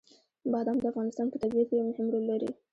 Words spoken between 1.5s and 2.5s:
کې یو مهم رول لري.